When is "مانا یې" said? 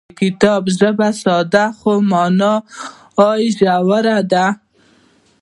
2.09-3.47